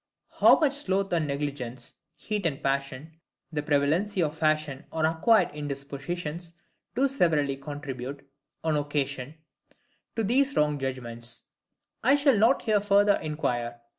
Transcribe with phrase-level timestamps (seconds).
[0.39, 3.19] How much sloth and negligence, heat and passion,
[3.53, 6.53] the prevalency of fashion or acquired indispositions
[6.95, 8.27] do severally contribute,
[8.63, 9.35] on occasion,
[10.15, 11.43] to these wrong judgments,
[12.01, 13.79] I shall not here further inquire.